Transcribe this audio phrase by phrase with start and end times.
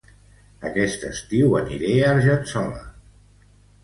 [0.69, 2.81] Aquest estiu aniré a Argençola